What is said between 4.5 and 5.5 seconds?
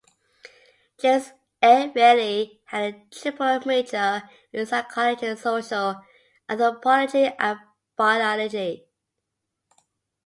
in psychology,